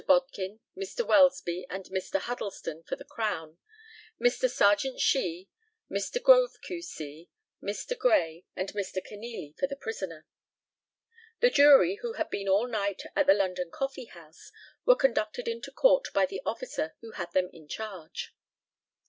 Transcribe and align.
Bodkin, 0.07 0.61
Mr. 0.75 1.05
Welsby, 1.05 1.67
and 1.69 1.85
Mr. 1.85 2.19
Huddleston, 2.19 2.81
for 2.85 2.95
the 2.95 3.05
Crown; 3.05 3.59
and 4.17 4.27
Mr. 4.31 4.49
Serjeant 4.49 4.99
Shee, 4.99 5.47
Mr. 5.91 6.19
Grove, 6.19 6.55
Q.C., 6.63 7.29
Mr. 7.61 7.95
Gray, 7.95 8.43
and 8.55 8.73
Mr. 8.73 8.97
Kenealy, 8.99 9.55
for 9.59 9.67
the 9.67 9.75
prisoner. 9.75 10.25
The 11.41 11.51
Jury, 11.51 11.99
who 12.01 12.13
had 12.13 12.31
been 12.31 12.47
all 12.49 12.65
night 12.65 13.03
at 13.15 13.27
the 13.27 13.35
London 13.35 13.69
Coffee 13.69 14.05
house, 14.05 14.51
were 14.85 14.95
conducted 14.95 15.47
into 15.47 15.69
court 15.69 16.07
by 16.15 16.25
the 16.25 16.41
officer 16.47 16.95
who 17.01 17.11
had 17.11 17.33
them 17.33 17.51
in 17.53 17.67
charge. 17.67 18.33